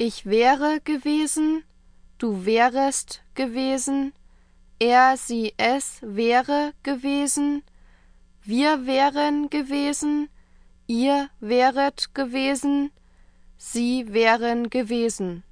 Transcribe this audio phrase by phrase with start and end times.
[0.00, 1.64] Ich wäre gewesen,
[2.18, 4.12] du wärest gewesen,
[4.78, 7.64] er, sie, es wäre gewesen,
[8.42, 10.28] wir wären gewesen,
[10.86, 12.92] ihr wäret gewesen,
[13.56, 15.42] sie wären gewesen.